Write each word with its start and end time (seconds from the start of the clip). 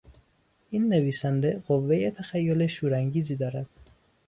این 0.69 0.89
نویسنده 0.89 1.61
قوهی 1.67 2.11
تخیل 2.11 2.67
شور 2.67 2.93
انگیزی 2.93 3.35
دارد. 3.35 3.69